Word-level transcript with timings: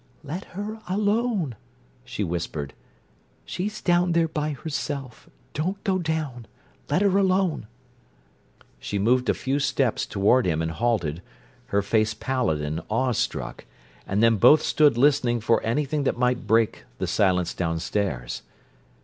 "Let 0.23 0.45
her 0.57 0.79
alone," 0.89 1.55
she 2.03 2.23
whispered. 2.23 2.73
"She's 3.45 3.81
down 3.83 4.13
there 4.13 4.27
by 4.27 4.49
herself. 4.53 5.29
Don't 5.53 5.83
go 5.83 5.99
down. 5.99 6.47
Let 6.89 7.03
her 7.03 7.15
alone." 7.19 7.67
She 8.79 8.97
moved 8.97 9.29
a 9.29 9.35
few 9.35 9.59
steps 9.59 10.07
toward 10.07 10.47
him 10.47 10.59
and 10.59 10.71
halted, 10.71 11.21
her 11.67 11.83
face 11.83 12.15
pallid 12.15 12.63
and 12.63 12.81
awestruck, 12.89 13.65
and 14.07 14.23
then 14.23 14.37
both 14.37 14.63
stood 14.63 14.97
listening 14.97 15.39
for 15.39 15.61
anything 15.61 16.01
that 16.05 16.17
might 16.17 16.47
break 16.47 16.85
the 16.97 17.05
silence 17.05 17.53
downstairs. 17.53 18.41